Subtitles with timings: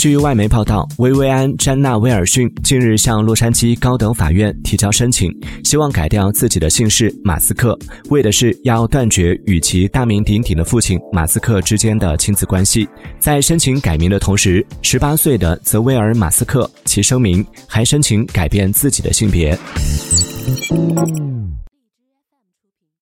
[0.00, 5.30] 据外媒报道薇薇安詹娜威尔逊近日向洛杉矶高等法院提交申请
[5.62, 12.88] 希望改掉自己的姓氏马斯克为的是要断绝与其大名鼎鼎的父亲马斯克之间的亲子关系。
[13.18, 19.54] 在申请改名的同时十八岁的泽威尔马斯克其声明还申请改变自己的性别。